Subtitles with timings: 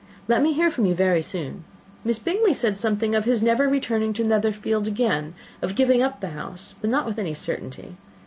[0.27, 1.63] Let me hear from you very soon.
[2.03, 6.29] Miss Bingley said something of his never returning to Netherfield again, of giving up the
[6.29, 7.97] house, but not with any certainty.